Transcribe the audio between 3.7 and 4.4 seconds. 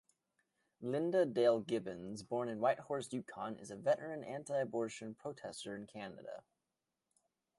veteran